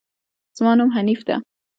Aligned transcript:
زما 0.57 0.71
نوم 0.77 0.89
حنيف 0.95 1.21
ده 1.27 1.35